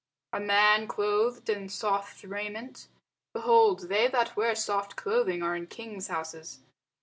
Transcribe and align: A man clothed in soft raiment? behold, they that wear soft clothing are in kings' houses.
A 0.33 0.39
man 0.39 0.87
clothed 0.87 1.47
in 1.47 1.69
soft 1.69 2.23
raiment? 2.23 2.87
behold, 3.33 3.81
they 3.81 4.07
that 4.07 4.35
wear 4.35 4.55
soft 4.55 4.95
clothing 4.95 5.43
are 5.43 5.55
in 5.55 5.67
kings' 5.67 6.07
houses. 6.07 6.61